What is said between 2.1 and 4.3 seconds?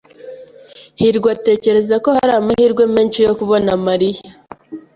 hari amahirwe menshi yo kubona Mariya.